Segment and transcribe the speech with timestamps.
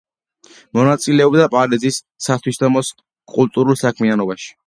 [0.77, 1.99] მონაწილეობდა პარიზის
[2.29, 2.91] სათვისტომოს
[3.35, 4.51] კულტურულ საქმიანობაში.